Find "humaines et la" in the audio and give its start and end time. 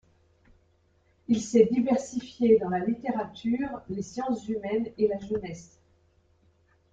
4.49-5.19